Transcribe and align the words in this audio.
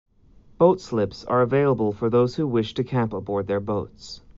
Boat 0.57 0.81
slips 0.81 1.25
are 1.25 1.43
available 1.43 1.91
for 1.91 2.09
those 2.09 2.35
who 2.37 2.47
wish 2.47 2.73
to 2.73 2.83
camp 2.83 3.13
aboard 3.13 3.45
their 3.45 3.59
boats. 3.59 4.21